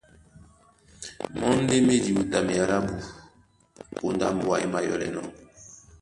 Mɔ́ 1.37 1.51
ndé 1.61 1.75
má 1.85 1.93
e 1.97 2.03
diwutamea 2.05 2.63
lábū 2.71 2.95
póndá 3.95 4.27
mbúa 4.35 4.55
é 4.63 4.65
mayɔ́lɛnɔ̄, 4.73 5.25